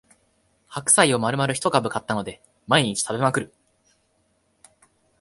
[0.67, 3.53] 白菜をまるまる一株買ったので毎日食べまくる